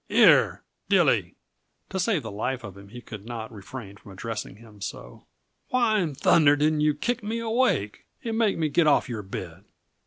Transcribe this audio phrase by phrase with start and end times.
[0.09, 1.35] "Here, Dilly"
[1.89, 5.27] to save the life of him he could not refrain from addressing him so
[5.69, 9.63] "why in thunder didn't yuh kick me awake, and make me get off your bed?